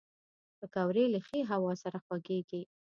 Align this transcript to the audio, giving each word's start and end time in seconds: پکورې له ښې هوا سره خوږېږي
پکورې 0.59 1.05
له 1.13 1.19
ښې 1.27 1.39
هوا 1.51 1.73
سره 1.83 1.97
خوږېږي 2.05 2.61